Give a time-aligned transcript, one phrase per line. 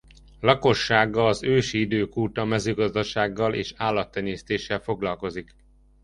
[0.39, 5.55] Lakossága az ősi idők óta mezőgazdasággal és állattenyésztéssel foglalkozik.